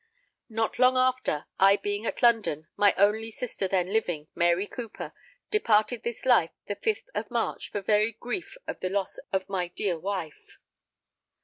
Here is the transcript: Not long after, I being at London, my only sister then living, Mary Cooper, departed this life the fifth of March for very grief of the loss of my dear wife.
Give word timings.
Not 0.49 0.79
long 0.79 0.97
after, 0.97 1.45
I 1.59 1.75
being 1.77 2.07
at 2.07 2.23
London, 2.23 2.67
my 2.75 2.95
only 2.97 3.29
sister 3.29 3.67
then 3.67 3.93
living, 3.93 4.29
Mary 4.33 4.65
Cooper, 4.65 5.13
departed 5.51 6.01
this 6.01 6.25
life 6.25 6.49
the 6.65 6.73
fifth 6.75 7.07
of 7.13 7.29
March 7.29 7.69
for 7.69 7.81
very 7.81 8.13
grief 8.13 8.57
of 8.65 8.79
the 8.79 8.89
loss 8.89 9.19
of 9.31 9.47
my 9.47 9.67
dear 9.67 9.99
wife. 9.99 10.57